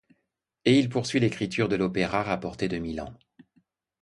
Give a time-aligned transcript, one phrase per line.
[0.65, 3.13] Et il poursuit l’écriture de l’opéra rapporté de Milan.